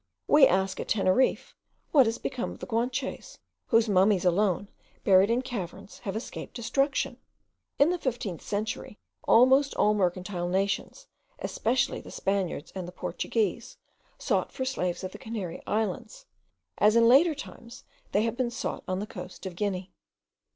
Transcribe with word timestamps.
We 0.27 0.47
ask 0.47 0.79
at 0.79 0.87
Teneriffe 0.87 1.53
what 1.91 2.07
is 2.07 2.17
become 2.17 2.49
of 2.49 2.57
the 2.57 2.65
Guanches, 2.65 3.37
whose 3.67 3.87
mummies 3.87 4.25
alone, 4.25 4.67
buried 5.03 5.29
in 5.29 5.43
caverns, 5.43 5.99
have 5.99 6.15
escaped 6.15 6.55
destruction? 6.55 7.17
In 7.77 7.91
the 7.91 7.99
fifteenth 7.99 8.41
century 8.41 8.97
almost 9.27 9.75
all 9.75 9.93
mercantile 9.93 10.49
nations, 10.49 11.05
especially 11.37 12.01
the 12.01 12.09
Spaniards 12.09 12.71
and 12.73 12.87
the 12.87 12.91
Portuguese, 12.91 13.77
sought 14.17 14.51
for 14.51 14.65
slaves 14.65 15.03
at 15.03 15.11
the 15.11 15.19
Canary 15.19 15.61
Islands, 15.67 16.25
as 16.79 16.95
in 16.95 17.07
later 17.07 17.35
times 17.35 17.83
they 18.11 18.23
have 18.23 18.35
been 18.35 18.49
sought 18.49 18.83
on 18.87 18.97
the 19.01 19.05
coast 19.05 19.45
of 19.45 19.55
Guinea. 19.55 19.91